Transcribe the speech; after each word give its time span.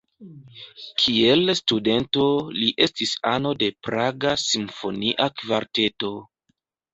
Kiel 1.01 1.51
studento 1.59 2.23
li 2.55 2.69
estis 2.85 3.11
ano 3.33 3.51
de 3.65 3.69
Praga 3.89 4.33
simfonia 4.45 5.29
kvarteto. 5.43 6.13